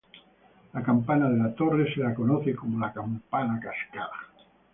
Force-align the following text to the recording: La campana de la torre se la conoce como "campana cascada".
La 0.77 0.81
campana 0.87 1.27
de 1.29 1.37
la 1.41 1.49
torre 1.59 1.85
se 1.93 1.99
la 1.99 2.15
conoce 2.15 2.55
como 2.55 2.79
"campana 2.91 3.59
cascada". 3.59 4.11